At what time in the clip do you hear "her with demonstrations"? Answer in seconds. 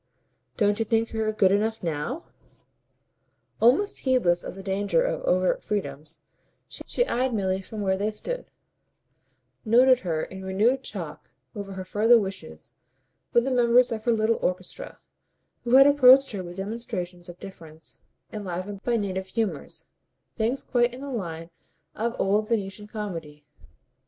16.31-17.29